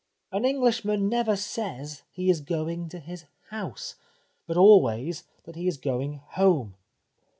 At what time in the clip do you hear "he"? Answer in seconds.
2.09-2.27, 5.55-5.67